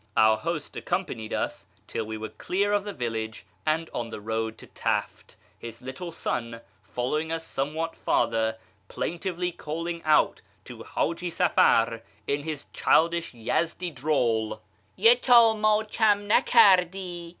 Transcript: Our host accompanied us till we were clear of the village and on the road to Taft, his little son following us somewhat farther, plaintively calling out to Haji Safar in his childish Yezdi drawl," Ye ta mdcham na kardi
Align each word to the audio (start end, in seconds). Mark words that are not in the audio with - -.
Our 0.17 0.35
host 0.37 0.75
accompanied 0.75 1.31
us 1.31 1.67
till 1.85 2.05
we 2.05 2.17
were 2.17 2.29
clear 2.29 2.73
of 2.73 2.85
the 2.85 2.91
village 2.93 3.45
and 3.67 3.87
on 3.93 4.09
the 4.09 4.19
road 4.19 4.57
to 4.57 4.65
Taft, 4.65 5.35
his 5.59 5.83
little 5.83 6.11
son 6.11 6.61
following 6.81 7.31
us 7.31 7.45
somewhat 7.45 7.95
farther, 7.95 8.57
plaintively 8.87 9.51
calling 9.51 10.01
out 10.03 10.41
to 10.65 10.81
Haji 10.81 11.29
Safar 11.29 12.01
in 12.25 12.41
his 12.41 12.65
childish 12.73 13.35
Yezdi 13.35 13.91
drawl," 13.93 14.63
Ye 14.95 15.13
ta 15.13 15.53
mdcham 15.53 16.25
na 16.25 16.41
kardi 16.41 17.29